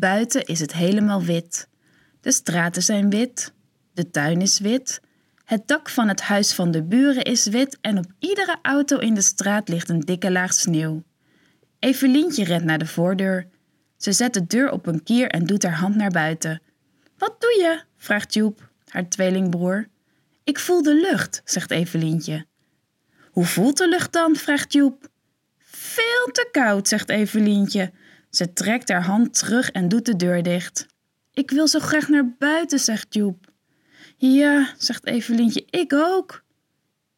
[0.00, 1.68] Buiten is het helemaal wit.
[2.20, 3.52] De straten zijn wit.
[3.92, 5.00] De tuin is wit.
[5.44, 9.14] Het dak van het huis van de buren is wit en op iedere auto in
[9.14, 11.02] de straat ligt een dikke laag sneeuw.
[11.78, 13.48] Evelientje rent naar de voordeur.
[13.96, 16.62] Ze zet de deur op een kier en doet haar hand naar buiten.
[17.18, 17.82] Wat doe je?
[17.96, 19.88] vraagt Joep, haar tweelingbroer.
[20.44, 22.46] Ik voel de lucht, zegt Evelientje.
[23.30, 24.36] Hoe voelt de lucht dan?
[24.36, 25.08] vraagt Joep.
[25.58, 27.92] Veel te koud, zegt Evelientje.
[28.30, 30.86] Ze trekt haar hand terug en doet de deur dicht.
[31.32, 33.52] Ik wil zo graag naar buiten, zegt Joep.
[34.16, 36.44] Ja, zegt Evelientje, ik ook.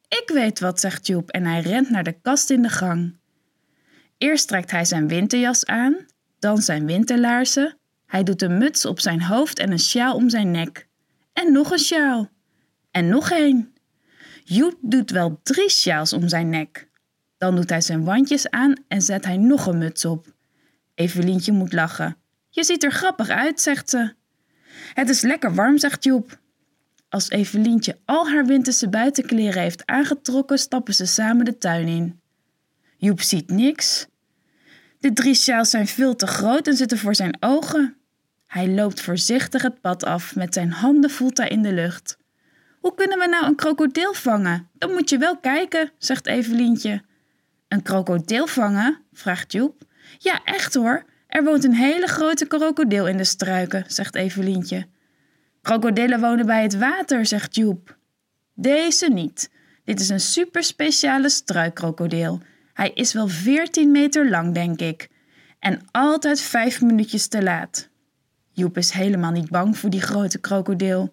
[0.08, 3.16] Ik weet wat, zegt Joep en hij rent naar de kast in de gang.
[4.18, 5.96] Eerst trekt hij zijn winterjas aan,
[6.38, 7.76] dan zijn winterlaarzen.
[8.06, 10.88] Hij doet een muts op zijn hoofd en een sjaal om zijn nek.
[11.32, 12.30] En nog een sjaal.
[12.90, 13.74] En nog één.
[14.44, 16.88] Joep doet wel drie sjaals om zijn nek.
[17.38, 20.31] Dan doet hij zijn wandjes aan en zet hij nog een muts op.
[20.94, 22.16] Evelientje moet lachen.
[22.48, 24.14] Je ziet er grappig uit, zegt ze.
[24.94, 26.40] Het is lekker warm, zegt Joep.
[27.08, 32.20] Als Evelientje al haar winterse buitenkleren heeft aangetrokken, stappen ze samen de tuin in.
[32.96, 34.06] Joep ziet niks.
[34.98, 37.96] De drie sjaals zijn veel te groot en zitten voor zijn ogen.
[38.46, 42.18] Hij loopt voorzichtig het pad af, met zijn handen voelt hij in de lucht.
[42.80, 44.68] Hoe kunnen we nou een krokodil vangen?
[44.72, 47.02] Dan moet je wel kijken, zegt Evelientje.
[47.68, 49.01] Een krokodil vangen?
[49.12, 49.82] Vraagt Joep.
[50.18, 51.04] Ja, echt hoor.
[51.26, 54.86] Er woont een hele grote krokodil in de struiken, zegt Evelientje.
[55.62, 57.96] Krokodillen wonen bij het water, zegt Joep.
[58.54, 59.50] Deze niet.
[59.84, 62.40] Dit is een super speciale struikkrokodil.
[62.72, 65.08] Hij is wel 14 meter lang, denk ik.
[65.58, 67.88] En altijd vijf minuutjes te laat.
[68.50, 71.12] Joep is helemaal niet bang voor die grote krokodil.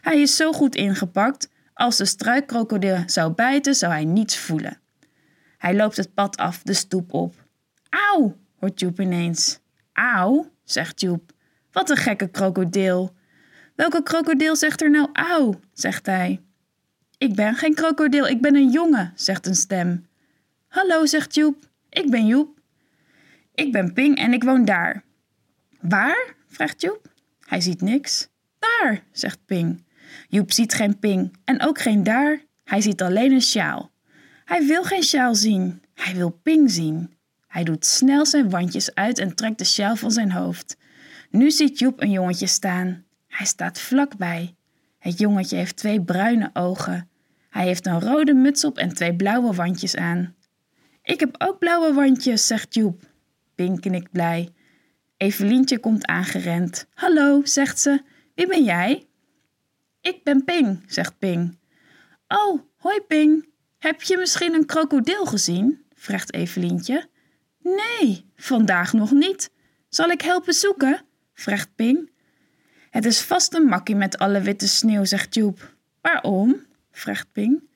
[0.00, 4.80] Hij is zo goed ingepakt, als de struikkrokodil zou bijten, zou hij niets voelen.
[5.58, 7.34] Hij loopt het pad af, de stoep op.
[7.88, 9.60] Auw, hoort Joep ineens.
[9.92, 11.32] Auw, zegt Joep.
[11.72, 13.14] Wat een gekke krokodil.
[13.74, 16.40] Welke krokodil zegt er nou auw, zegt hij.
[17.18, 20.06] Ik ben geen krokodil, ik ben een jongen, zegt een stem.
[20.68, 21.56] Hallo, zegt Joep.
[21.90, 22.60] Ik ben Joep.
[23.54, 25.04] Ik ben Ping en ik woon daar.
[25.80, 26.34] Waar?
[26.46, 27.12] vraagt Joep.
[27.46, 28.28] Hij ziet niks.
[28.58, 29.84] Daar, zegt Ping.
[30.28, 32.40] Joep ziet geen Ping en ook geen daar.
[32.64, 33.90] Hij ziet alleen een sjaal.
[34.48, 35.82] Hij wil geen sjaal zien.
[35.94, 37.14] Hij wil Ping zien.
[37.46, 40.76] Hij doet snel zijn wandjes uit en trekt de sjaal van zijn hoofd.
[41.30, 43.04] Nu ziet Joep een jongetje staan.
[43.26, 44.54] Hij staat vlakbij.
[44.98, 47.08] Het jongetje heeft twee bruine ogen.
[47.50, 50.34] Hij heeft een rode muts op en twee blauwe wandjes aan.
[51.02, 53.02] Ik heb ook blauwe wandjes, zegt Joep.
[53.54, 54.48] Ping knikt blij.
[55.16, 56.86] Evelientje komt aangerend.
[56.94, 58.02] Hallo, zegt ze.
[58.34, 59.06] Wie ben jij?
[60.00, 61.58] Ik ben Ping, zegt Ping.
[62.28, 63.48] Oh, hoi Ping.
[63.78, 65.84] Heb je misschien een krokodil gezien?
[65.94, 67.08] vraagt Evelientje.
[67.62, 69.50] Nee, vandaag nog niet.
[69.88, 71.00] Zal ik helpen zoeken?
[71.34, 72.10] vraagt Ping.
[72.90, 75.74] Het is vast een makkie met alle witte sneeuw, zegt Joep.
[76.00, 76.66] Waarom?
[76.90, 77.68] vraagt Ping.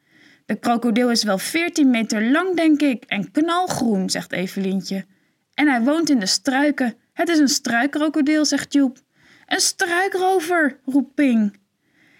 [0.46, 5.04] De krokodil is wel veertien meter lang, denk ik, en knalgroen, zegt Evelientje.
[5.54, 6.96] En hij woont in de struiken.
[7.12, 8.98] Het is een struikkrokodil, zegt Joep.
[9.46, 11.60] Een struikrover, roept Ping.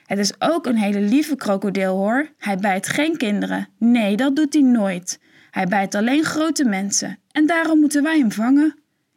[0.05, 2.31] Het is ook een hele lieve krokodil, hoor.
[2.39, 3.69] Hij bijt geen kinderen.
[3.79, 5.21] Nee, dat doet hij nooit.
[5.51, 7.19] Hij bijt alleen grote mensen.
[7.31, 8.75] En daarom moeten wij hem vangen.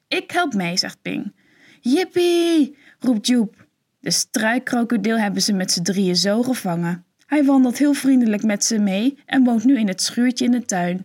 [0.07, 1.33] Ik help mee, zegt Ping.
[1.81, 3.67] Jippie, roept Joep.
[3.99, 7.05] De struikkrokodil hebben ze met z'n drieën zo gevangen.
[7.25, 10.65] Hij wandelt heel vriendelijk met ze mee en woont nu in het schuurtje in de
[10.65, 11.03] tuin.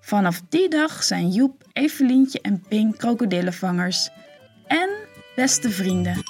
[0.00, 4.10] Vanaf die dag zijn Joep, Evelientje en Ping krokodillenvangers.
[4.66, 4.88] En
[5.36, 6.22] beste vrienden.